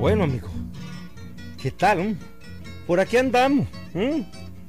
Bueno, 0.00 0.24
amigo, 0.24 0.48
¿qué 1.62 1.70
tal? 1.70 1.98
mm? 2.02 2.16
Por 2.86 3.00
aquí 3.00 3.18
andamos. 3.18 3.68
mm. 3.92 4.22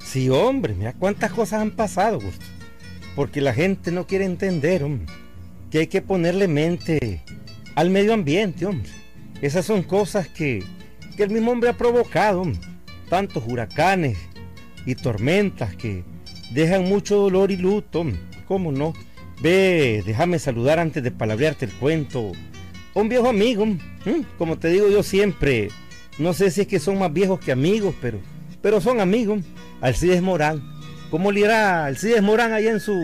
Sí, 0.04 0.30
hombre, 0.30 0.74
mira 0.74 0.92
cuántas 0.92 1.32
cosas 1.32 1.62
han 1.62 1.72
pasado, 1.72 2.20
Gusto. 2.20 2.46
Porque 3.16 3.40
la 3.40 3.54
gente 3.54 3.92
no 3.92 4.06
quiere 4.06 4.26
entender, 4.26 4.84
hombre, 4.84 5.06
que 5.70 5.80
hay 5.80 5.88
que 5.88 6.02
ponerle 6.02 6.50
mente 6.50 7.22
al 7.76 7.90
medio 7.90 8.14
ambiente, 8.14 8.66
hombre. 8.66 8.90
Esas 9.42 9.66
son 9.66 9.84
cosas 9.84 10.28
que, 10.28 10.66
que 11.16 11.24
el 11.24 11.30
mismo 11.30 11.52
hombre 11.52 11.70
ha 11.70 11.78
provocado. 11.78 12.44
Tantos 13.10 13.46
huracanes 13.48 14.18
y 14.86 14.96
tormentas 14.96 15.74
que 15.78 16.04
dejan 16.52 16.84
mucho 16.84 17.16
dolor 17.16 17.52
y 17.52 17.58
luto. 17.58 18.06
¿Cómo 18.50 18.74
no? 18.74 18.94
Ve, 19.42 20.04
déjame 20.06 20.40
saludar 20.40 20.78
antes 20.78 21.02
de 21.02 21.12
palabrearte 21.12 21.64
el 21.66 21.72
cuento. 21.72 22.34
Un 22.94 23.08
viejo 23.08 23.30
amigo, 23.30 23.66
¿m? 24.06 24.26
como 24.38 24.58
te 24.58 24.70
digo 24.70 24.90
yo 24.90 25.04
siempre, 25.04 25.70
no 26.18 26.34
sé 26.34 26.52
si 26.52 26.62
es 26.62 26.68
que 26.68 26.80
son 26.80 27.00
más 27.00 27.12
viejos 27.12 27.40
que 27.40 27.52
amigos, 27.52 27.96
pero, 28.02 28.20
pero 28.62 28.82
son 28.82 29.00
amigos. 29.00 29.42
Alcides 29.82 30.22
Morán. 30.22 30.62
¿Cómo 31.10 31.32
le 31.32 31.42
irá 31.42 31.86
Alcides 31.86 32.22
Morán 32.22 32.54
allá 32.54 32.72
en 32.72 32.80
su, 32.80 32.96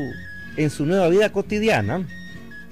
en 0.55 0.69
su 0.69 0.85
nueva 0.85 1.09
vida 1.09 1.31
cotidiana? 1.31 2.07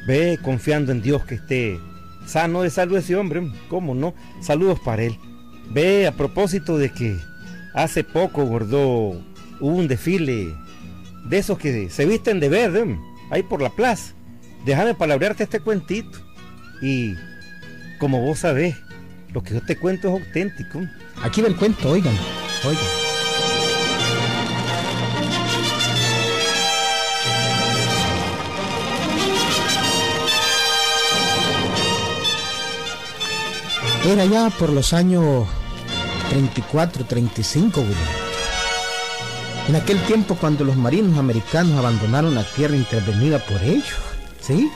Ve 0.08 0.38
confiando 0.42 0.92
en 0.92 1.02
Dios 1.02 1.26
que 1.26 1.36
esté 1.36 1.80
sano 2.26 2.62
de 2.62 2.70
salud 2.70 2.98
ese 2.98 3.16
hombre, 3.16 3.52
¿cómo 3.70 3.96
no? 3.96 4.14
Saludos 4.42 4.80
para 4.80 5.04
él. 5.04 5.18
Ve 5.72 6.08
a 6.08 6.12
propósito 6.12 6.78
de 6.78 6.92
que 6.92 7.18
hace 7.74 8.04
poco, 8.04 8.46
gordo, 8.46 8.80
hubo 9.60 9.76
un 9.76 9.88
desfile 9.88 10.54
de 11.26 11.38
esos 11.38 11.58
que 11.58 11.90
se 11.90 12.06
visten 12.06 12.40
de 12.40 12.50
verde, 12.50 12.98
ahí 13.32 13.44
por 13.44 13.62
la 13.62 13.70
plaza. 13.70 14.14
Déjame 14.66 14.96
palabrearte 14.96 15.44
este 15.44 15.60
cuentito. 15.60 16.20
Y 16.82 17.16
como 17.98 18.22
vos 18.22 18.40
sabés, 18.40 18.76
lo 19.34 19.44
que 19.44 19.54
yo 19.54 19.62
te 19.62 19.78
cuento 19.78 20.08
es 20.08 20.14
auténtico. 20.14 20.82
Aquí 21.22 21.42
va 21.42 21.48
el 21.48 21.56
cuento, 21.56 21.90
oigan, 21.90 22.14
oigan. 22.66 22.84
Era 34.06 34.26
ya 34.26 34.52
por 34.52 34.70
los 34.70 34.94
años 34.94 35.48
34, 36.30 37.06
35, 37.06 37.82
William. 37.82 37.98
En 39.68 39.76
aquel 39.76 40.00
tiempo 40.04 40.36
cuando 40.36 40.64
los 40.64 40.76
marinos 40.76 41.18
americanos 41.18 41.76
abandonaron 41.76 42.36
la 42.36 42.44
tierra 42.44 42.76
intervenida 42.76 43.40
por 43.40 43.64
ellos, 43.64 43.96
¿sí? 44.40 44.70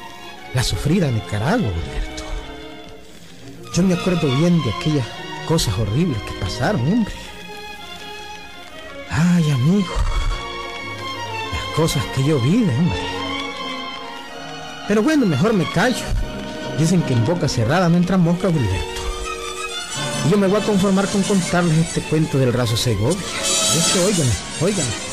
La 0.56 0.64
sufrida 0.64 1.12
Nicaragua, 1.12 1.70
Gilberto. 1.70 2.08
Me 3.83 3.94
acuerdo 3.94 4.27
bien 4.35 4.61
de 4.61 4.72
aquellas 4.72 5.08
cosas 5.47 5.73
horribles 5.80 6.22
que 6.23 6.33
pasaron, 6.33 6.81
hombre. 6.81 7.13
Ay, 9.09 9.49
amigo. 9.52 9.94
Las 11.53 11.75
cosas 11.75 12.03
que 12.13 12.23
yo 12.23 12.40
vi, 12.40 12.57
hombre. 12.57 13.00
Pero 14.88 15.01
bueno, 15.01 15.25
mejor 15.25 15.53
me 15.53 15.63
callo. 15.72 16.06
Dicen 16.78 17.01
que 17.01 17.13
en 17.13 17.25
boca 17.25 17.47
cerrada 17.47 17.90
no 17.90 17.97
entra 17.97 18.17
mosca, 18.17 18.51
Gilberto. 18.51 19.01
Y 20.28 20.29
yo 20.29 20.38
me 20.38 20.47
voy 20.47 20.61
a 20.61 20.66
conformar 20.66 21.07
con 21.07 21.23
contarles 21.23 21.78
este 21.78 22.01
cuento 22.01 22.38
del 22.38 22.53
raso 22.53 22.75
Segovia. 22.75 23.17
Oigan, 24.06 24.28
oigan. 24.61 25.09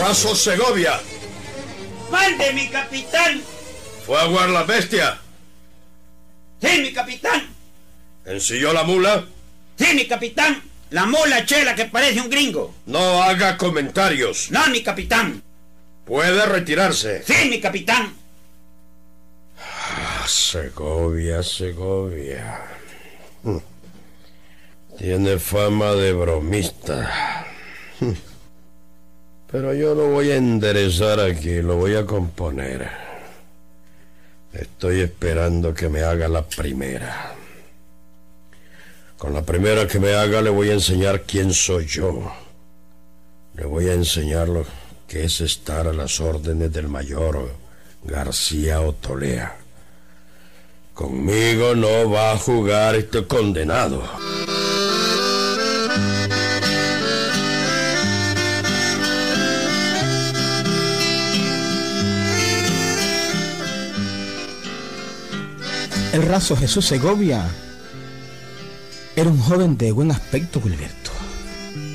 Raso 0.00 0.34
Segovia. 0.34 0.98
¡Mande, 2.10 2.52
mi 2.54 2.68
capitán! 2.68 3.42
Fue 4.06 4.18
a 4.18 4.22
aguar 4.22 4.48
la 4.48 4.62
bestia. 4.62 5.20
¡Sí, 6.60 6.80
mi 6.80 6.92
capitán! 6.92 7.48
Ensilló 8.24 8.72
la 8.72 8.82
mula. 8.82 9.26
¡Sí, 9.78 9.94
mi 9.94 10.08
capitán! 10.08 10.62
La 10.88 11.04
mula 11.04 11.44
chela 11.44 11.74
que 11.74 11.84
parece 11.84 12.20
un 12.20 12.30
gringo. 12.30 12.74
No 12.86 13.22
haga 13.22 13.58
comentarios. 13.58 14.50
No, 14.50 14.66
mi 14.68 14.82
capitán. 14.82 15.42
Puede 16.06 16.46
retirarse. 16.46 17.22
¡Sí, 17.22 17.48
mi 17.50 17.60
capitán! 17.60 18.16
Ah, 19.58 20.26
Segovia, 20.26 21.42
Segovia. 21.42 22.62
Tiene 24.98 25.38
fama 25.38 25.92
de 25.92 26.12
bromista. 26.14 27.46
Pero 29.50 29.74
yo 29.74 29.94
lo 29.94 30.10
voy 30.10 30.30
a 30.30 30.36
enderezar 30.36 31.18
aquí, 31.18 31.60
lo 31.60 31.76
voy 31.76 31.96
a 31.96 32.06
componer. 32.06 32.88
Estoy 34.52 35.00
esperando 35.00 35.74
que 35.74 35.88
me 35.88 36.02
haga 36.02 36.28
la 36.28 36.42
primera. 36.42 37.34
Con 39.18 39.34
la 39.34 39.42
primera 39.42 39.86
que 39.86 39.98
me 39.98 40.14
haga 40.14 40.40
le 40.40 40.50
voy 40.50 40.70
a 40.70 40.74
enseñar 40.74 41.22
quién 41.22 41.52
soy 41.52 41.86
yo. 41.86 42.32
Le 43.54 43.64
voy 43.64 43.88
a 43.88 43.94
enseñar 43.94 44.48
lo 44.48 44.64
que 45.08 45.24
es 45.24 45.40
estar 45.40 45.88
a 45.88 45.92
las 45.92 46.20
órdenes 46.20 46.72
del 46.72 46.88
mayor 46.88 47.50
García 48.04 48.80
Otolea. 48.80 49.56
Conmigo 50.94 51.74
no 51.74 52.08
va 52.08 52.32
a 52.32 52.38
jugar 52.38 52.94
este 52.94 53.26
condenado. 53.26 54.02
El 66.12 66.22
raso 66.22 66.56
Jesús 66.56 66.86
Segovia 66.86 67.44
era 69.14 69.30
un 69.30 69.38
joven 69.38 69.78
de 69.78 69.92
buen 69.92 70.10
aspecto, 70.10 70.60
Gilberto. 70.60 71.12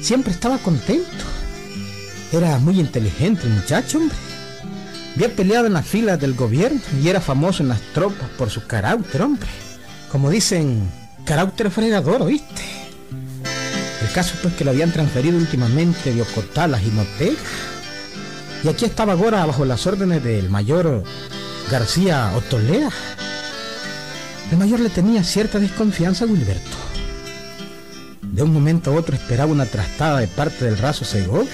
Siempre 0.02 0.32
estaba 0.32 0.58
contento. 0.58 1.26
Era 2.32 2.58
muy 2.60 2.80
inteligente 2.80 3.44
el 3.44 3.54
muchacho, 3.54 3.98
hombre. 3.98 4.16
Había 5.16 5.36
peleado 5.36 5.68
en 5.68 5.74
las 5.74 5.86
filas 5.86 6.20
del 6.20 6.34
gobierno 6.34 6.80
y 7.02 7.10
era 7.10 7.20
famoso 7.20 7.62
en 7.62 7.70
las 7.70 7.82
tropas 7.94 8.30
por 8.38 8.50
su 8.50 8.66
carácter, 8.66 9.22
hombre. 9.22 9.50
Como 10.10 10.30
dicen, 10.30 10.90
carácter 11.26 11.70
fregador, 11.70 12.22
¿oíste? 12.22 12.64
El 14.02 14.12
caso 14.14 14.36
pues 14.42 14.54
que 14.54 14.64
lo 14.64 14.72
habían 14.72 14.94
transferido 14.94 15.38
últimamente 15.38 16.14
de 16.14 16.22
Ocotal 16.22 16.74
a 16.74 16.80
Jinotega. 16.80 17.36
Y 18.64 18.70
aquí 18.70 18.86
estaba 18.86 19.14
ahora 19.14 19.46
bajo 19.46 19.66
las 19.66 19.86
órdenes 19.88 20.24
del 20.24 20.50
mayor 20.50 21.04
García 21.70 22.32
Otolea. 22.36 22.90
El 24.52 24.58
mayor 24.58 24.80
le 24.80 24.90
tenía 24.90 25.24
cierta 25.24 25.60
desconfianza 25.60 26.26
a 26.26 26.28
Wilberto. 26.28 26.78
De 28.22 28.44
un 28.44 28.54
momento 28.54 28.92
a 28.92 28.96
otro 28.96 29.16
esperaba 29.16 29.52
una 29.52 29.66
trastada 29.66 30.20
de 30.20 30.28
parte 30.28 30.66
del 30.66 30.78
raso 30.78 31.04
Segovia. 31.04 31.50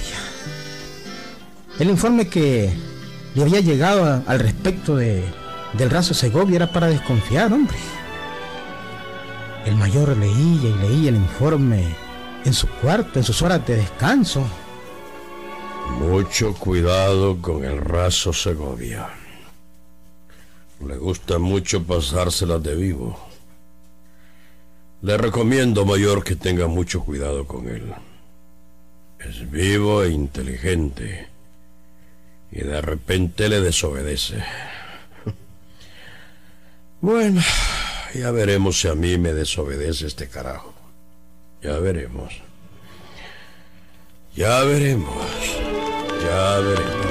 El 1.79 1.89
informe 1.89 2.27
que 2.27 2.73
le 3.33 3.41
había 3.41 3.61
llegado 3.61 4.23
al 4.27 4.39
respecto 4.39 4.95
de, 4.95 5.23
del 5.73 5.89
raso 5.89 6.13
Segovia 6.13 6.57
era 6.57 6.71
para 6.71 6.87
desconfiar, 6.87 7.53
hombre. 7.53 7.77
El 9.65 9.75
mayor 9.75 10.17
leía 10.17 10.69
y 10.69 10.73
leía 10.81 11.09
el 11.09 11.15
informe 11.15 11.95
en 12.43 12.53
su 12.53 12.67
cuarto, 12.67 13.19
en 13.19 13.23
sus 13.23 13.41
horas 13.41 13.65
de 13.65 13.77
descanso. 13.77 14.45
Mucho 15.99 16.53
cuidado 16.55 17.37
con 17.41 17.63
el 17.63 17.77
raso 17.77 18.33
Segovia. 18.33 19.20
Le 20.85 20.97
gusta 20.97 21.37
mucho 21.37 21.83
pasárselas 21.83 22.61
de 22.63 22.75
vivo. 22.75 23.17
Le 25.01 25.17
recomiendo, 25.17 25.85
mayor, 25.85 26.23
que 26.23 26.35
tenga 26.35 26.67
mucho 26.67 27.01
cuidado 27.03 27.45
con 27.45 27.67
él. 27.67 27.93
Es 29.19 29.49
vivo 29.49 30.03
e 30.03 30.11
inteligente. 30.11 31.27
Y 32.51 32.61
de 32.61 32.81
repente 32.81 33.49
le 33.49 33.61
desobedece. 33.61 34.43
Bueno, 37.03 37.41
ya 38.13 38.29
veremos 38.29 38.79
si 38.79 38.87
a 38.87 38.93
mí 38.93 39.17
me 39.17 39.33
desobedece 39.33 40.05
este 40.05 40.27
carajo. 40.27 40.71
Ya 41.63 41.79
veremos. 41.79 42.31
Ya 44.35 44.63
veremos. 44.63 45.15
Ya 46.23 46.59
veremos. 46.59 47.10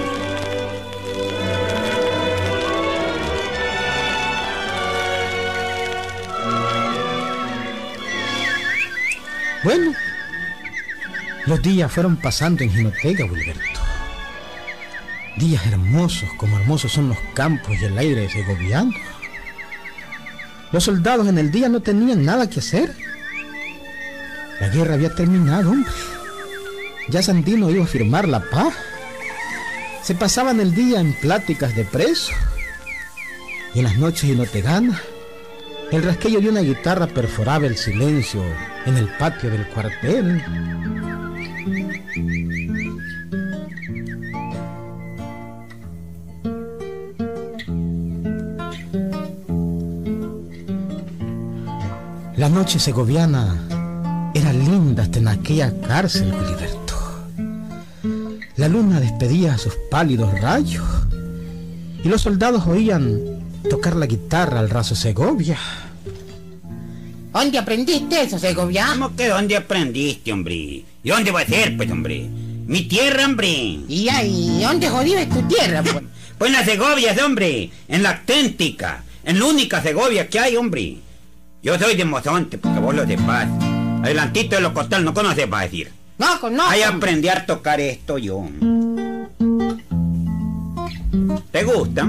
Bueno, 9.62 9.92
los 11.46 11.60
días 11.60 11.92
fueron 11.92 12.16
pasando 12.16 12.64
en 12.64 12.70
Jinotega, 12.70 13.26
Wilberto. 13.26 13.80
Días 15.36 15.66
hermosos, 15.66 16.30
como 16.38 16.58
hermosos 16.58 16.92
son 16.92 17.10
los 17.10 17.18
campos 17.34 17.76
y 17.80 17.84
el 17.84 17.98
aire 17.98 18.28
segoviano. 18.30 18.94
Los 20.72 20.84
soldados 20.84 21.28
en 21.28 21.38
el 21.38 21.50
día 21.50 21.68
no 21.68 21.80
tenían 21.80 22.24
nada 22.24 22.48
que 22.48 22.60
hacer. 22.60 22.94
La 24.60 24.68
guerra 24.68 24.94
había 24.94 25.14
terminado, 25.14 25.70
hombre. 25.70 25.92
Ya 27.08 27.22
Sandino 27.22 27.70
iba 27.70 27.84
a 27.84 27.88
firmar 27.88 28.28
la 28.28 28.40
paz. 28.40 28.72
Se 30.02 30.14
pasaban 30.14 30.60
el 30.60 30.74
día 30.74 31.00
en 31.00 31.12
pláticas 31.12 31.76
de 31.76 31.84
preso. 31.84 32.32
Y 33.74 33.80
en 33.80 33.84
las 33.84 33.98
noches 33.98 34.24
y 34.24 34.34
no 34.34 34.46
te 34.46 34.62
gana, 34.62 35.00
el 35.92 36.02
rasquillo 36.02 36.40
de 36.40 36.48
una 36.48 36.60
guitarra 36.60 37.06
perforaba 37.06 37.66
el 37.66 37.76
silencio 37.76 38.42
en 38.86 38.96
el 38.96 39.08
patio 39.18 39.50
del 39.50 39.66
cuartel. 39.68 40.42
La 52.36 52.48
noche 52.48 52.78
segoviana 52.78 53.54
era 54.32 54.52
linda 54.52 55.02
hasta 55.02 55.18
en 55.18 55.28
aquella 55.28 55.78
cárcel, 55.82 56.32
Gilberto. 56.32 56.80
La 58.56 58.68
luna 58.68 58.98
despedía 58.98 59.58
sus 59.58 59.74
pálidos 59.90 60.40
rayos 60.40 60.86
y 62.02 62.08
los 62.08 62.22
soldados 62.22 62.66
oían 62.66 63.20
tocar 63.68 63.94
la 63.96 64.06
guitarra 64.06 64.60
al 64.60 64.70
raso 64.70 64.94
Segovia. 64.94 65.58
¿Dónde 67.40 67.56
aprendiste 67.56 68.20
eso, 68.20 68.38
Segovia? 68.38 68.88
¿Cómo 68.90 69.16
que 69.16 69.28
dónde 69.28 69.56
aprendiste, 69.56 70.30
hombre? 70.30 70.84
¿Y 71.02 71.08
dónde 71.08 71.30
va 71.30 71.40
a 71.40 71.46
ser, 71.46 71.74
pues, 71.74 71.90
hombre? 71.90 72.28
Mi 72.66 72.82
tierra, 72.82 73.24
hombre. 73.24 73.48
¿Y 73.48 74.10
ahí, 74.10 74.60
dónde 74.62 74.90
jodido 74.90 75.20
es 75.20 75.30
tu 75.30 75.40
tierra? 75.48 75.82
Pues, 75.82 76.04
pues 76.38 76.50
en 76.50 76.58
la 76.58 76.64
Segovia, 76.66 77.16
hombre. 77.24 77.70
En 77.88 78.02
la 78.02 78.10
auténtica. 78.10 79.04
En 79.24 79.38
la 79.38 79.46
única 79.46 79.82
Segovia 79.82 80.28
que 80.28 80.38
hay, 80.38 80.54
hombre. 80.56 80.98
Yo 81.62 81.78
soy 81.78 81.96
de 81.96 82.04
Mozonte, 82.04 82.58
porque 82.58 82.78
vos 82.78 82.94
lo 82.94 83.06
sepas. 83.06 83.48
Adelantito 84.02 84.56
de 84.56 84.60
lo 84.60 84.74
costal, 84.74 85.02
no 85.02 85.14
conoces, 85.14 85.50
va 85.50 85.60
a 85.60 85.62
decir. 85.62 85.90
No, 86.18 86.50
no. 86.50 86.68
Ahí 86.68 86.82
aprendí 86.82 87.28
a 87.28 87.46
tocar 87.46 87.80
esto 87.80 88.18
yo. 88.18 88.46
¿Te 91.50 91.64
gusta? 91.64 92.06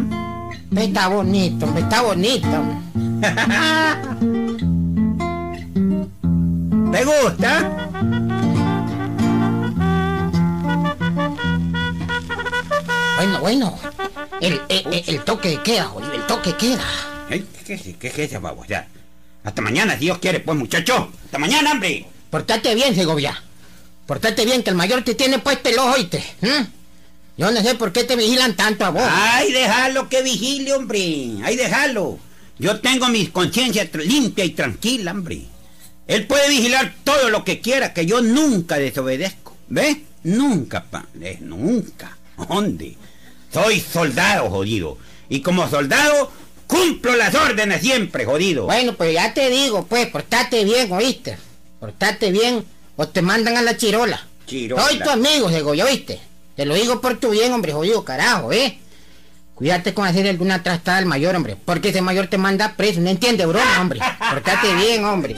Está 0.75 1.07
bonito, 1.07 1.74
está 1.78 2.01
bonito. 2.01 2.81
¿Te 6.92 7.06
gusta? 7.06 7.70
Bueno, 13.16 13.40
bueno. 13.40 13.80
El, 14.42 14.62
el, 14.70 15.04
el 15.08 15.24
toque 15.24 15.60
queda, 15.64 15.86
jodido, 15.86 16.14
el 16.14 16.26
toque 16.28 16.56
queda. 16.56 16.84
¿Qué, 17.30 17.46
qué, 17.66 17.78
qué, 17.78 17.94
qué 17.98 18.08
es 18.08 18.20
esa 18.20 18.40
babosa? 18.40 18.88
Hasta 19.44 19.62
mañana, 19.62 19.94
si 19.94 20.02
Dios 20.02 20.18
quiere, 20.18 20.40
pues, 20.40 20.58
muchacho. 20.58 21.12
Hasta 21.26 21.38
mañana, 21.38 21.72
hombre. 21.72 22.06
Portate 22.30 22.76
bien, 22.76 22.94
Segovia. 22.96 23.42
Portate 24.06 24.46
bien, 24.46 24.64
que 24.64 24.72
el 24.72 24.76
mayor 24.76 25.04
te 25.04 25.16
tiene 25.16 25.40
puesto 25.40 25.70
el 25.70 25.80
ojo, 25.80 25.94
¿oíste? 25.94 26.24
Yo 27.38 27.52
no 27.52 27.62
sé 27.62 27.76
por 27.76 27.92
qué 27.92 28.04
te 28.04 28.16
vigilan 28.16 28.56
tanto 28.56 28.86
a 28.86 28.90
vos. 28.90 29.04
Ay, 29.06 29.52
déjalo 29.52 30.10
que 30.10 30.22
vigile, 30.22 30.74
hombre. 30.74 31.38
Ay, 31.44 31.56
déjalo. 31.56 32.20
Yo 32.60 32.80
tengo 32.82 33.08
mi 33.08 33.28
conciencia 33.28 33.90
limpia 33.94 34.44
y 34.46 34.52
tranquila, 34.52 35.12
hombre. 35.12 35.44
Él 36.12 36.28
puede 36.28 36.50
vigilar 36.50 36.94
todo 37.06 37.30
lo 37.30 37.46
que 37.46 37.62
quiera, 37.62 37.94
que 37.94 38.06
yo 38.06 38.19
nunca 38.19 38.78
desobedezco. 38.78 39.56
¿Ves? 39.69 39.96
Nunca, 40.24 40.84
padre, 40.84 41.38
nunca. 41.40 42.18
¿Dónde? 42.50 42.98
Soy 43.50 43.80
soldado, 43.80 44.50
jodido. 44.50 44.98
Y 45.30 45.40
como 45.40 45.69
soldado, 45.69 46.30
cumplo 46.68 47.16
las 47.16 47.34
órdenes 47.34 47.80
siempre, 47.80 48.25
jodido. 48.25 48.66
Bueno, 48.66 48.94
pues 48.96 49.13
ya 49.13 49.34
te 49.34 49.50
digo, 49.50 49.86
pues, 49.86 50.08
portate 50.08 50.66
bien, 50.66 50.92
¿oíste? 50.92 51.38
Portate 51.80 52.30
bien 52.30 52.66
o 52.98 53.07
te 53.07 53.22
mandan 53.22 53.56
a 53.56 53.62
la 53.62 53.78
chirola. 53.78 54.28
Chirola. 54.46 54.84
Soy 54.84 55.00
tu 55.00 55.10
amigo, 55.10 55.48
Diego, 55.48 55.74
¿ya 55.74 55.86
oíste? 55.86 56.19
Te 56.57 56.66
lo 56.66 56.75
digo 56.75 57.00
por 57.00 57.22
tu 57.22 57.30
bien, 57.30 57.54
hombre, 57.54 57.72
jodido, 57.72 58.04
carajo, 58.04 58.52
¿eh? 58.52 58.80
Cuídate 59.56 59.94
con 59.94 60.06
hacer 60.06 60.28
alguna 60.28 60.62
trastada 60.62 60.98
al 60.98 61.06
mayor, 61.06 61.38
hombre, 61.38 61.56
porque 61.64 61.88
ese 61.88 62.02
mayor 62.02 62.28
te 62.28 62.38
manda 62.38 62.75
preso, 62.75 63.00
¿no 63.00 63.10
entiende, 63.10 63.46
broma, 63.46 63.80
hombre? 63.80 64.02
Portate 64.30 64.75
bien, 64.75 65.06
hombre. 65.06 65.38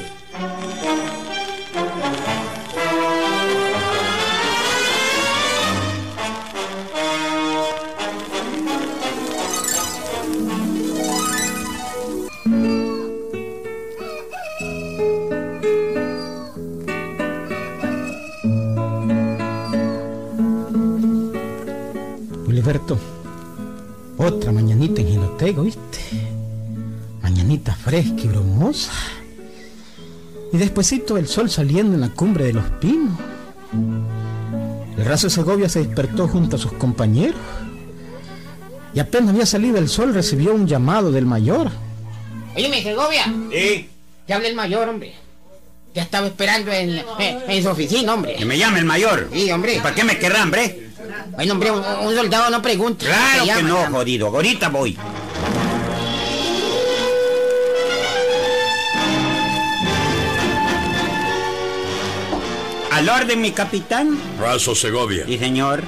Fresca 27.93 28.21
y 28.23 28.27
brumosa. 28.27 28.91
Y 30.51 30.57
despuesito 30.57 31.15
el 31.17 31.27
sol 31.27 31.51
saliendo 31.51 31.93
en 31.93 32.01
la 32.01 32.09
cumbre 32.09 32.45
de 32.45 32.53
los 32.53 32.65
pinos. 32.81 33.19
El 34.97 35.05
raso 35.05 35.29
Segovia 35.29 35.69
se 35.69 35.83
despertó 35.83 36.27
junto 36.27 36.55
a 36.55 36.59
sus 36.59 36.73
compañeros. 36.73 37.39
Y 38.95 38.99
apenas 38.99 39.29
había 39.29 39.45
salido 39.45 39.77
el 39.77 39.89
sol 39.89 40.11
recibió 40.11 40.55
un 40.55 40.67
llamado 40.67 41.11
del 41.11 41.27
mayor. 41.27 41.69
Oye, 42.55 42.67
mi 42.67 42.81
Segovia. 42.81 43.31
Sí. 43.51 43.89
Ya 44.27 44.37
hablé 44.37 44.49
el 44.49 44.55
mayor, 44.55 44.89
hombre. 44.89 45.13
Ya 45.93 46.01
estaba 46.01 46.25
esperando 46.25 46.71
en, 46.71 46.97
en, 47.19 47.37
en 47.47 47.63
su 47.63 47.69
oficina, 47.69 48.15
hombre. 48.15 48.35
Que 48.35 48.45
me 48.45 48.57
llame 48.57 48.79
el 48.79 48.85
mayor. 48.85 49.29
Sí, 49.31 49.51
hombre. 49.51 49.79
¿Para 49.83 49.93
qué 49.93 50.03
me 50.03 50.17
querrá, 50.17 50.41
hombre? 50.41 50.89
Bueno, 51.35 51.53
hombre, 51.53 51.69
un, 51.69 51.83
un 52.07 52.15
soldado 52.15 52.49
no 52.49 52.59
pregunta. 52.59 53.05
Claro 53.05 53.41
que 53.43 53.47
llama, 53.47 53.69
no, 53.69 53.97
jodido. 53.97 54.27
Ahorita 54.27 54.69
voy. 54.69 54.97
Al 62.93 63.09
orden, 63.09 63.41
mi 63.41 63.51
capitán. 63.51 64.17
Raso 64.39 64.75
Segovia. 64.75 65.25
Sí, 65.25 65.37
señor. 65.37 65.83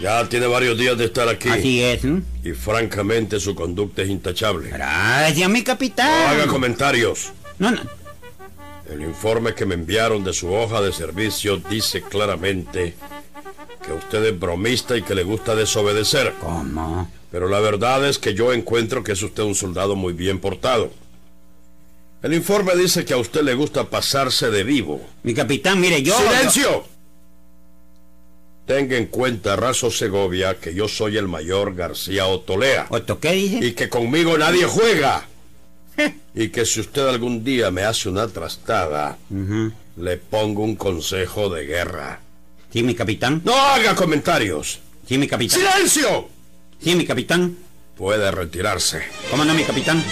Ya 0.00 0.28
tiene 0.28 0.46
varios 0.46 0.78
días 0.78 0.96
de 0.98 1.06
estar 1.06 1.28
aquí. 1.28 1.48
Así 1.48 1.82
es. 1.82 2.04
¿m? 2.04 2.22
Y 2.44 2.52
francamente 2.52 3.40
su 3.40 3.54
conducta 3.54 4.02
es 4.02 4.08
intachable. 4.10 4.68
Gracias, 4.68 5.50
mi 5.50 5.60
No 5.60 5.64
capitán. 5.64 6.28
haga 6.28 6.46
comentarios. 6.46 7.32
No, 7.58 7.70
no. 7.70 7.80
El 8.92 9.02
informe 9.02 9.54
que 9.54 9.66
me 9.66 9.74
enviaron 9.74 10.22
de 10.22 10.32
su 10.32 10.52
hoja 10.52 10.80
de 10.80 10.92
servicio 10.92 11.56
dice 11.70 12.02
claramente 12.02 12.94
que 13.84 13.92
usted 13.92 14.24
es 14.24 14.38
bromista 14.38 14.96
y 14.96 15.02
que 15.02 15.14
le 15.14 15.24
gusta 15.24 15.54
desobedecer. 15.54 16.34
¿Cómo? 16.40 17.10
Pero 17.30 17.48
la 17.48 17.60
verdad 17.60 18.06
es 18.08 18.18
que 18.18 18.34
yo 18.34 18.52
encuentro 18.52 19.02
que 19.02 19.12
es 19.12 19.22
usted 19.22 19.42
un 19.42 19.54
soldado 19.54 19.96
muy 19.96 20.12
bien 20.12 20.38
portado. 20.40 20.90
El 22.22 22.34
informe 22.34 22.74
dice 22.74 23.04
que 23.04 23.14
a 23.14 23.18
usted 23.18 23.42
le 23.42 23.54
gusta 23.54 23.88
pasarse 23.88 24.50
de 24.50 24.64
vivo. 24.64 25.08
Mi 25.22 25.34
capitán, 25.34 25.80
mire, 25.80 26.02
yo... 26.02 26.18
¡Silencio! 26.18 26.84
Tenga 28.66 28.96
en 28.96 29.06
cuenta, 29.06 29.56
Razo 29.56 29.90
Segovia, 29.90 30.58
que 30.58 30.74
yo 30.74 30.88
soy 30.88 31.16
el 31.16 31.28
mayor 31.28 31.74
García 31.74 32.26
Otolea. 32.26 32.86
¿Otto 32.90 33.18
qué 33.18 33.32
dice? 33.32 33.64
Y 33.64 33.72
que 33.72 33.88
conmigo 33.88 34.36
nadie 34.36 34.64
juega. 34.66 35.26
Y 36.34 36.48
que 36.50 36.66
si 36.66 36.80
usted 36.80 37.06
algún 37.06 37.44
día 37.44 37.70
me 37.70 37.82
hace 37.82 38.08
una 38.08 38.28
trastada, 38.28 39.16
le 39.96 40.16
pongo 40.18 40.62
un 40.64 40.76
consejo 40.76 41.48
de 41.48 41.64
guerra. 41.64 42.20
Sí, 42.72 42.82
mi 42.82 42.94
capitán. 42.94 43.40
No 43.44 43.56
haga 43.56 43.94
comentarios. 43.94 44.80
Sí, 45.08 45.16
mi 45.16 45.26
capitán. 45.26 45.60
¡Silencio! 45.60 46.28
Sí, 46.82 46.94
mi 46.94 47.06
capitán. 47.06 47.56
Puede 47.96 48.30
retirarse. 48.30 49.02
¿Cómo 49.30 49.44
no, 49.44 49.54
mi 49.54 49.64
capitán? 49.64 50.04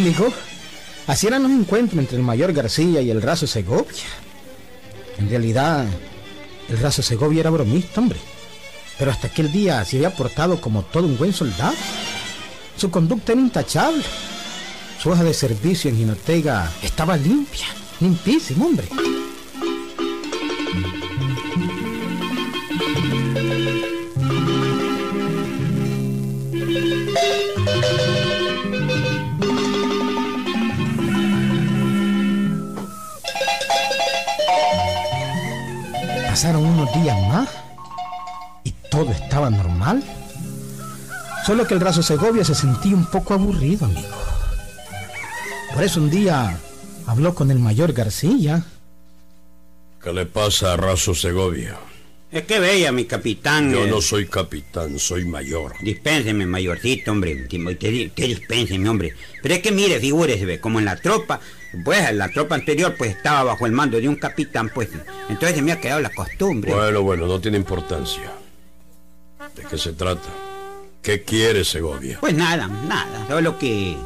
Amigo, 0.00 0.32
así 1.08 1.26
eran 1.26 1.42
los 1.42 1.52
encuentros 1.52 1.98
entre 1.98 2.16
el 2.16 2.22
mayor 2.22 2.54
García 2.54 3.02
y 3.02 3.10
el 3.10 3.20
raso 3.20 3.46
Segovia. 3.46 4.06
En 5.18 5.28
realidad, 5.28 5.84
el 6.70 6.78
raso 6.78 7.02
Segovia 7.02 7.40
era 7.40 7.50
bromista, 7.50 8.00
hombre. 8.00 8.18
Pero 8.98 9.10
hasta 9.10 9.26
aquel 9.26 9.52
día 9.52 9.84
se 9.84 9.96
había 9.96 10.16
portado 10.16 10.58
como 10.58 10.84
todo 10.84 11.06
un 11.06 11.18
buen 11.18 11.34
soldado. 11.34 11.74
Su 12.78 12.90
conducta 12.90 13.32
era 13.32 13.42
intachable. 13.42 14.02
Su 15.02 15.10
hoja 15.10 15.22
de 15.22 15.34
servicio 15.34 15.90
en 15.90 15.98
Ginotega 15.98 16.72
estaba 16.82 17.18
limpia, 17.18 17.66
limpísima, 18.00 18.64
hombre. 18.64 18.88
Unos 36.80 36.94
días 37.02 37.18
más 37.28 37.48
y 38.64 38.72
todo 38.90 39.10
estaba 39.10 39.50
normal. 39.50 40.02
Solo 41.44 41.66
que 41.66 41.74
el 41.74 41.80
raso 41.80 42.02
Segovia 42.02 42.44
se 42.44 42.54
sentía 42.54 42.94
un 42.94 43.06
poco 43.06 43.34
aburrido, 43.34 43.86
amigo. 43.86 44.08
Por 45.74 45.84
eso 45.84 46.00
un 46.00 46.10
día 46.10 46.58
habló 47.06 47.34
con 47.34 47.50
el 47.50 47.58
mayor 47.58 47.92
García. 47.92 48.64
¿Qué 50.02 50.12
le 50.12 50.26
pasa 50.26 50.72
a 50.72 50.76
Razo 50.76 51.14
Segovia? 51.14 51.78
Es 52.32 52.44
que 52.44 52.58
bella, 52.60 52.92
mi 52.92 53.04
capitán. 53.04 53.72
Yo 53.72 53.84
eh, 53.84 53.90
no 53.90 54.00
soy 54.00 54.26
capitán, 54.26 54.98
soy 54.98 55.24
mayor. 55.24 55.74
Dispénseme, 55.82 56.46
mayorcito, 56.46 57.10
hombre. 57.10 57.46
Te, 57.48 58.10
te 58.14 58.22
dispénseme, 58.22 58.88
hombre. 58.88 59.14
Pero 59.42 59.54
es 59.54 59.60
que 59.60 59.72
mire, 59.72 60.00
figúrese, 60.00 60.46
ve, 60.46 60.60
como 60.60 60.78
en 60.78 60.86
la 60.86 60.96
tropa, 60.96 61.40
pues 61.84 62.12
la 62.14 62.28
tropa 62.28 62.54
anterior 62.54 62.94
pues 62.96 63.16
estaba 63.16 63.44
bajo 63.44 63.66
el 63.66 63.72
mando 63.72 64.00
de 64.00 64.08
un 64.08 64.16
capitán, 64.16 64.70
pues. 64.74 64.88
Entonces 65.28 65.56
se 65.56 65.62
me 65.62 65.72
ha 65.72 65.80
quedado 65.80 66.00
la 66.00 66.10
costumbre. 66.10 66.72
Bueno, 66.72 67.02
bueno, 67.02 67.26
no 67.26 67.40
tiene 67.40 67.56
importancia. 67.56 68.32
¿De 69.56 69.62
qué 69.64 69.78
se 69.78 69.92
trata? 69.92 70.28
¿Qué 71.02 71.22
quiere 71.22 71.64
Segovia? 71.64 72.18
Pues 72.20 72.34
nada, 72.34 72.66
nada. 72.66 73.26
Solo 73.28 73.58
que 73.58 73.96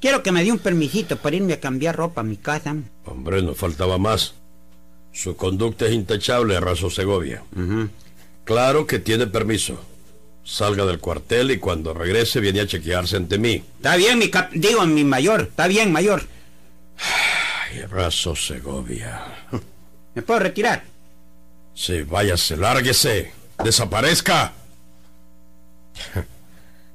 quiero 0.00 0.22
que 0.22 0.32
me 0.32 0.42
dé 0.42 0.50
un 0.50 0.58
permisito 0.58 1.16
para 1.16 1.36
irme 1.36 1.52
a 1.54 1.60
cambiar 1.60 1.96
ropa 1.96 2.22
a 2.22 2.24
mi 2.24 2.36
casa. 2.36 2.74
Hombre, 3.04 3.42
no 3.42 3.54
faltaba 3.54 3.98
más. 3.98 4.34
Su 5.12 5.36
conducta 5.36 5.86
es 5.86 5.92
intachable, 5.92 6.58
Razo 6.58 6.90
Segovia. 6.90 7.42
Claro 8.44 8.86
que 8.86 8.98
tiene 8.98 9.26
permiso. 9.28 9.80
Salga 10.42 10.84
del 10.84 10.98
cuartel 10.98 11.52
y 11.52 11.58
cuando 11.58 11.94
regrese 11.94 12.40
viene 12.40 12.60
a 12.60 12.66
chequearse 12.66 13.16
ante 13.16 13.38
mí. 13.38 13.62
Está 13.76 13.96
bien, 13.96 14.18
mi 14.18 14.28
cap... 14.28 14.50
Digo, 14.52 14.84
mi 14.84 15.04
mayor. 15.04 15.42
Está 15.42 15.68
bien, 15.68 15.92
mayor. 15.92 16.24
Ay, 16.98 17.82
Razo 17.82 18.34
Segovia. 18.36 19.46
¿Me 20.14 20.22
puedo 20.22 20.40
retirar? 20.40 20.82
Sí, 21.74 22.02
váyase, 22.02 22.56
lárguese. 22.56 23.32
Desaparezca. 23.62 24.52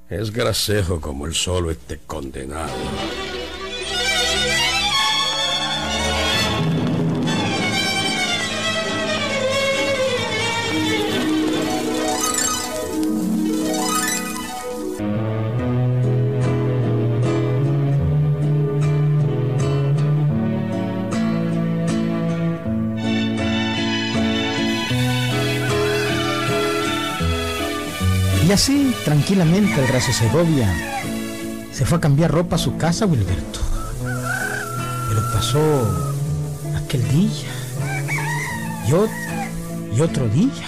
Es 0.10 0.32
gracejo 0.32 1.00
como 1.00 1.28
el 1.28 1.36
solo 1.36 1.70
este 1.70 2.00
condenado. 2.00 2.74
Así, 28.60 28.94
tranquilamente, 29.06 29.80
el 29.80 29.88
raso 29.88 30.12
Segovia 30.12 30.68
se 31.72 31.86
fue 31.86 31.98
a 31.98 32.02
cambiar 32.02 32.30
ropa 32.30 32.58
a 32.58 32.60
su 32.60 32.76
casa, 32.76 33.06
Wilberto. 33.06 33.62
Pero 35.08 35.22
pasó 35.34 36.14
aquel 36.76 37.08
día 37.08 37.50
y 38.86 38.92
otro, 38.92 39.16
y 39.96 40.02
otro 40.02 40.28
día. 40.28 40.68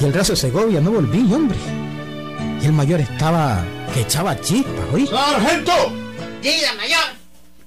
Y 0.00 0.04
el 0.04 0.12
raso 0.12 0.36
Segovia 0.36 0.80
no 0.80 0.92
volvía, 0.92 1.34
hombre. 1.34 1.58
Y 2.62 2.66
el 2.66 2.72
mayor 2.72 3.00
estaba 3.00 3.64
que 3.92 4.02
echaba 4.02 4.40
chispas, 4.40 4.86
¿oí? 4.92 5.08
¡Sargento! 5.08 5.72
Diga, 6.40 6.72
mayor. 6.74 7.04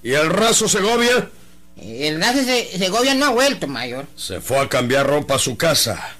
¿Y 0.01 0.13
el 0.13 0.29
Razo 0.29 0.69
Segovia? 0.69 1.29
El 1.75 2.21
de 2.21 2.69
Segovia 2.77 3.15
no 3.15 3.25
ha 3.25 3.29
vuelto, 3.31 3.67
mayor. 3.67 4.05
Se 4.15 4.39
fue 4.39 4.59
a 4.59 4.69
cambiar 4.69 5.07
ropa 5.07 5.35
a 5.35 5.39
su 5.39 5.57
casa. 5.57 6.16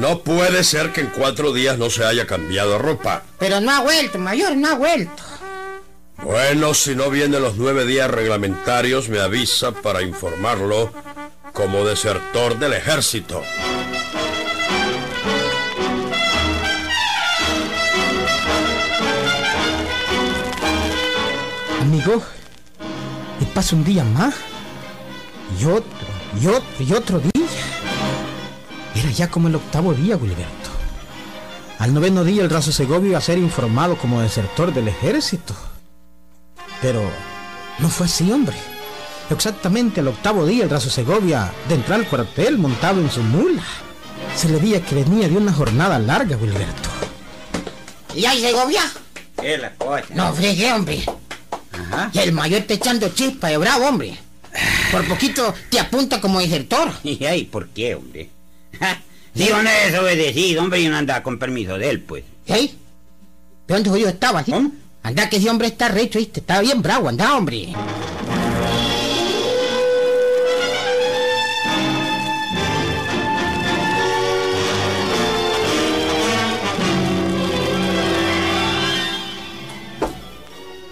No 0.00 0.20
puede 0.20 0.64
ser 0.64 0.92
que 0.94 1.02
en 1.02 1.08
cuatro 1.08 1.52
días 1.52 1.76
no 1.76 1.90
se 1.90 2.06
haya 2.06 2.26
cambiado 2.26 2.78
ropa. 2.78 3.22
Pero 3.38 3.60
no 3.60 3.70
ha 3.70 3.82
vuelto, 3.82 4.18
mayor, 4.18 4.56
no 4.56 4.68
ha 4.68 4.74
vuelto. 4.74 5.22
Bueno, 6.22 6.72
si 6.72 6.94
no 6.94 7.10
vienen 7.10 7.42
los 7.42 7.58
nueve 7.58 7.84
días 7.84 8.10
reglamentarios, 8.10 9.10
me 9.10 9.20
avisa 9.20 9.72
para 9.72 10.00
informarlo 10.00 10.90
como 11.52 11.84
desertor 11.84 12.58
del 12.58 12.72
ejército. 12.72 13.42
Amigo, 21.82 22.22
y 23.38 23.44
pasa 23.44 23.76
un 23.76 23.84
día 23.84 24.04
más, 24.04 24.34
y 25.60 25.66
otro, 25.66 25.84
y 26.40 26.46
otro, 26.46 26.64
y 26.78 26.92
otro 26.94 27.18
día. 27.18 27.39
Era 29.10 29.16
ya 29.16 29.28
como 29.28 29.48
el 29.48 29.56
octavo 29.56 29.92
día, 29.92 30.16
Wilberto. 30.16 30.70
Al 31.80 31.92
noveno 31.92 32.22
día 32.22 32.44
el 32.44 32.50
raso 32.50 32.70
Segovia 32.70 33.08
iba 33.08 33.18
a 33.18 33.20
ser 33.20 33.38
informado 33.38 33.98
como 33.98 34.20
desertor 34.20 34.72
del 34.72 34.86
ejército. 34.86 35.52
Pero 36.80 37.02
no 37.80 37.88
fue 37.88 38.06
así, 38.06 38.30
hombre. 38.30 38.56
Exactamente 39.28 39.98
al 39.98 40.06
octavo 40.06 40.46
día 40.46 40.62
el 40.62 40.70
raso 40.70 40.90
Segovia, 40.90 41.52
de 41.68 41.74
entrar 41.74 41.98
al 41.98 42.06
cuartel 42.06 42.56
montado 42.56 43.00
en 43.00 43.10
su 43.10 43.20
mula, 43.24 43.64
se 44.36 44.48
le 44.48 44.58
veía 44.58 44.80
que 44.80 44.94
venía 44.94 45.28
de 45.28 45.36
una 45.36 45.52
jornada 45.52 45.98
larga, 45.98 46.36
Wilberto. 46.36 46.88
¿Y 48.14 48.26
hay 48.26 48.40
Segovia? 48.40 48.82
¿Qué 49.40 49.58
la 49.58 49.74
cosa? 49.74 50.04
No 50.14 50.32
fregué, 50.34 50.72
hombre. 50.72 51.04
Ajá. 51.72 52.10
Y 52.12 52.18
el 52.20 52.30
mayor 52.30 52.62
te 52.62 52.74
echando 52.74 53.08
chispa 53.08 53.48
de 53.48 53.58
bravo, 53.58 53.88
hombre. 53.88 54.16
Por 54.92 55.04
poquito 55.08 55.52
te 55.68 55.80
apunta 55.80 56.20
como 56.20 56.38
desertor. 56.38 56.92
¿Y 57.02 57.24
ahí 57.24 57.42
por 57.42 57.70
qué, 57.70 57.96
hombre? 57.96 58.30
Ja, 58.80 59.00
Digo, 59.34 59.62
no 59.62 59.70
es 59.70 59.92
desobedecido, 59.92 60.62
hombre, 60.62 60.80
y 60.80 60.88
no 60.88 60.96
andaba 60.96 61.22
con 61.22 61.38
permiso 61.38 61.78
de 61.78 61.90
él, 61.90 62.00
pues. 62.00 62.24
¿Y 62.46 62.52
ahí? 62.52 62.78
¿De 63.68 63.74
dónde 63.74 63.90
jodido 63.90 64.08
estaba, 64.08 64.42
sí? 64.42 64.50
¿Cómo? 64.50 64.72
Anda 65.02 65.30
que 65.30 65.36
ese 65.36 65.48
hombre 65.48 65.68
está 65.68 65.88
recho, 65.88 66.18
¿viste? 66.18 66.40
Está 66.40 66.60
bien 66.60 66.82
bravo, 66.82 67.08
anda, 67.08 67.36
hombre. 67.36 67.68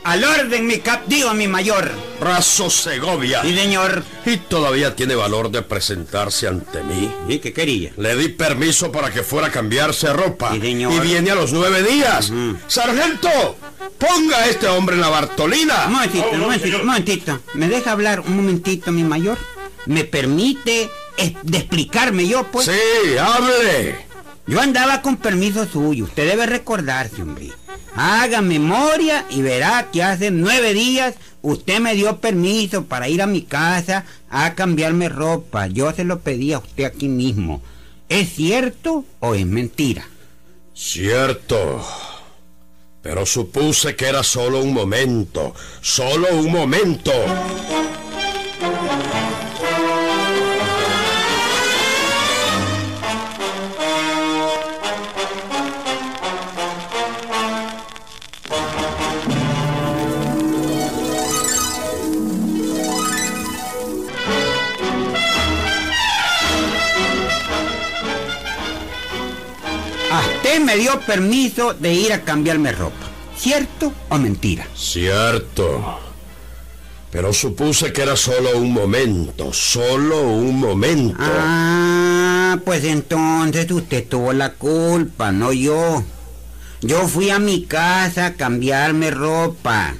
Al 0.04 0.24
orden, 0.24 0.66
mi 0.66 0.78
cap... 0.78 1.02
Digo, 1.06 1.34
mi 1.34 1.46
mayor. 1.48 2.07
Razo 2.20 2.68
Segovia. 2.70 3.42
Sí, 3.42 3.56
señor. 3.56 4.02
Y 4.26 4.36
todavía 4.38 4.96
tiene 4.96 5.14
valor 5.14 5.50
de 5.50 5.62
presentarse 5.62 6.48
ante 6.48 6.82
mí. 6.82 7.10
¿Y 7.28 7.38
qué 7.38 7.52
quería? 7.52 7.92
Le 7.96 8.16
di 8.16 8.28
permiso 8.28 8.90
para 8.90 9.10
que 9.10 9.22
fuera 9.22 9.48
a 9.48 9.50
cambiarse 9.50 10.12
ropa. 10.12 10.52
Sí, 10.52 10.60
señor. 10.60 10.92
Y 10.92 11.00
viene 11.00 11.30
a 11.30 11.34
los 11.34 11.52
nueve 11.52 11.82
días. 11.82 12.32
Sargento, 12.66 13.56
ponga 13.98 14.38
a 14.38 14.46
este 14.46 14.66
hombre 14.68 14.96
en 14.96 15.02
la 15.02 15.08
Bartolina. 15.08 15.86
Un 15.86 15.92
momentito, 15.92 16.28
un 16.32 16.40
momentito, 16.40 16.76
un 16.78 16.86
momentito. 16.86 17.40
¿Me 17.54 17.68
deja 17.68 17.92
hablar 17.92 18.20
un 18.20 18.36
momentito, 18.36 18.90
mi 18.92 19.04
mayor? 19.04 19.38
¿Me 19.86 20.04
permite 20.04 20.90
de 21.42 21.58
explicarme 21.58 22.26
yo, 22.26 22.44
pues? 22.50 22.66
Sí, 22.66 23.16
hable. 23.18 24.06
Yo 24.46 24.60
andaba 24.60 25.02
con 25.02 25.18
permiso 25.18 25.66
suyo, 25.66 26.04
usted 26.04 26.26
debe 26.26 26.46
recordarse, 26.46 27.20
hombre. 27.20 27.52
Haga 28.00 28.42
memoria 28.42 29.26
y 29.28 29.42
verá 29.42 29.88
que 29.90 30.04
hace 30.04 30.30
nueve 30.30 30.72
días 30.72 31.16
usted 31.42 31.80
me 31.80 31.96
dio 31.96 32.18
permiso 32.18 32.84
para 32.84 33.08
ir 33.08 33.20
a 33.20 33.26
mi 33.26 33.42
casa 33.42 34.04
a 34.30 34.54
cambiarme 34.54 35.08
ropa. 35.08 35.66
Yo 35.66 35.92
se 35.92 36.04
lo 36.04 36.20
pedí 36.20 36.52
a 36.52 36.58
usted 36.58 36.84
aquí 36.84 37.08
mismo. 37.08 37.60
¿Es 38.08 38.34
cierto 38.36 39.04
o 39.18 39.34
es 39.34 39.44
mentira? 39.44 40.08
Cierto. 40.74 41.84
Pero 43.02 43.26
supuse 43.26 43.96
que 43.96 44.06
era 44.06 44.22
solo 44.22 44.60
un 44.60 44.72
momento. 44.72 45.52
Solo 45.80 46.28
un 46.36 46.52
momento. 46.52 47.10
Dio 70.78 71.00
permiso 71.00 71.74
de 71.74 71.92
ir 71.92 72.12
a 72.12 72.22
cambiarme 72.22 72.72
ropa. 72.72 73.06
¿Cierto 73.36 73.92
o 74.08 74.18
mentira? 74.18 74.66
Cierto. 74.74 76.00
Pero 77.10 77.32
supuse 77.32 77.92
que 77.92 78.02
era 78.02 78.16
solo 78.16 78.58
un 78.58 78.72
momento. 78.72 79.52
Solo 79.52 80.22
un 80.22 80.60
momento. 80.60 81.16
Ah, 81.20 82.58
pues 82.64 82.84
entonces 82.84 83.70
usted 83.70 84.06
tuvo 84.06 84.32
la 84.32 84.52
culpa, 84.54 85.32
no 85.32 85.52
yo. 85.52 86.04
Yo 86.80 87.08
fui 87.08 87.30
a 87.30 87.38
mi 87.38 87.64
casa 87.64 88.26
a 88.26 88.34
cambiarme 88.34 89.10
ropa. 89.10 89.94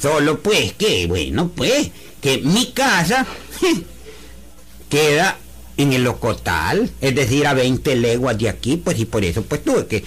Solo 0.00 0.40
pues 0.40 0.74
que, 0.74 1.06
bueno, 1.06 1.50
pues, 1.54 1.90
que 2.20 2.38
mi 2.38 2.72
casa 2.72 3.26
queda 4.88 5.38
en 5.78 5.92
el 5.92 6.04
Locotal, 6.04 6.90
es 7.00 7.14
decir, 7.14 7.46
a 7.46 7.54
20 7.54 7.96
leguas 7.96 8.36
de 8.36 8.48
aquí, 8.48 8.76
pues 8.76 8.98
y 8.98 9.06
por 9.06 9.24
eso 9.24 9.42
pues 9.42 9.62
tuve 9.62 9.86
que 9.86 10.04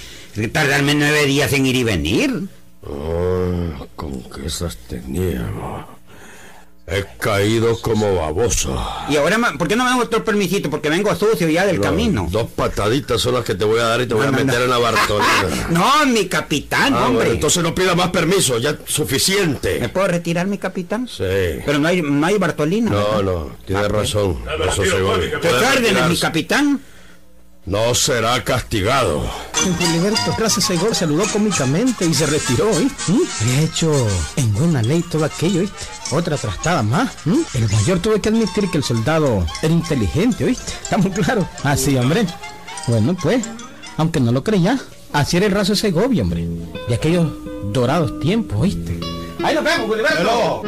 tardarme 0.49 0.93
nueve 0.93 1.25
días 1.25 1.51
en 1.53 1.65
ir 1.65 1.77
y 1.77 1.83
venir. 1.83 2.43
Ah, 2.83 3.85
con 3.95 4.21
que 4.23 4.45
esas 4.45 4.77
teníamos. 4.77 5.85
He 6.93 7.05
caído 7.19 7.79
como 7.81 8.15
baboso. 8.15 8.77
Y 9.09 9.15
ahora, 9.15 9.37
¿por 9.57 9.67
qué 9.67 9.75
no 9.77 9.83
me 9.85 9.89
dan 9.91 9.99
otro 10.01 10.23
permisito? 10.25 10.69
Porque 10.69 10.89
vengo 10.89 11.13
sucio 11.15 11.47
ya 11.49 11.65
del 11.65 11.77
No, 11.77 11.83
camino. 11.83 12.27
Dos 12.29 12.49
pataditas 12.51 13.21
son 13.21 13.35
las 13.35 13.45
que 13.45 13.55
te 13.55 13.63
voy 13.63 13.79
a 13.79 13.83
dar 13.85 14.01
y 14.01 14.07
te 14.07 14.13
voy 14.13 14.27
a 14.27 14.31
No, 14.31 14.37
meter 14.37 14.59
no. 14.59 14.63
en 14.65 14.69
la 14.69 14.77
Bartolina. 14.77 15.67
No, 15.69 16.05
mi 16.07 16.25
capitán, 16.27 16.93
Ah, 16.93 17.05
hombre. 17.05 17.15
bueno, 17.15 17.31
entonces 17.33 17.63
no 17.63 17.73
pida 17.73 17.95
más 17.95 18.09
permiso, 18.09 18.57
ya 18.57 18.73
¿Me 18.73 18.79
suficiente. 18.85 19.87
puedo 19.89 20.07
retirar, 20.07 20.47
mi 20.47 20.57
capitán? 20.57 21.07
Sí. 21.07 21.23
Pero 21.65 21.79
no 21.79 21.87
hay, 21.87 22.01
no 22.01 22.25
hay 22.27 22.37
Bartolina. 22.37 22.91
No, 22.91 22.97
¿verdad? 22.97 23.21
no, 23.23 23.55
tiene 23.65 23.87
razón. 23.87 24.37
Razo 24.59 24.83
Segovia. 24.83 25.31
¿Qué 25.41 25.47
Puede 25.49 25.67
órdenes, 25.67 26.07
mi 26.09 26.17
capitán? 26.17 26.81
No 27.71 27.95
será 27.95 28.43
castigado. 28.43 29.23
Don 29.63 29.73
Filiberto 29.77 30.35
Gracias 30.37 30.65
Segor 30.65 30.93
saludó 30.93 31.23
cómicamente 31.31 32.05
y 32.05 32.13
se 32.13 32.25
retiró, 32.25 32.69
¿oíste? 32.69 33.13
¿Mm? 33.13 33.21
Había 33.39 33.61
hecho 33.61 34.07
en 34.35 34.53
buena 34.53 34.81
ley 34.81 35.01
todo 35.09 35.23
aquello, 35.23 35.61
¿oíste? 35.61 35.85
Otra 36.11 36.35
trastada 36.35 36.83
más. 36.83 37.13
¿Mm? 37.23 37.39
El 37.53 37.69
mayor 37.69 37.99
tuvo 37.99 38.21
que 38.21 38.27
admitir 38.27 38.69
que 38.69 38.75
el 38.77 38.83
soldado 38.83 39.47
era 39.61 39.73
inteligente, 39.73 40.43
¿oíste? 40.43 40.73
Está 40.83 40.97
muy 40.97 41.11
claro. 41.11 41.47
Así, 41.63 41.95
hombre. 41.95 42.27
Bueno, 42.87 43.15
pues, 43.15 43.45
aunque 43.95 44.19
no 44.19 44.33
lo 44.33 44.43
creía, 44.43 44.77
así 45.13 45.37
era 45.37 45.45
el 45.45 45.53
raso 45.53 45.71
de 45.71 45.77
Segovia, 45.77 46.23
hombre. 46.23 46.45
De 46.89 46.95
aquellos 46.95 47.31
dorados 47.71 48.19
tiempos, 48.19 48.59
¿oíste? 48.59 48.99
Ahí 49.41 49.55
nos 49.55 49.63
vemos, 49.63 49.89
Filiberto. 49.89 50.63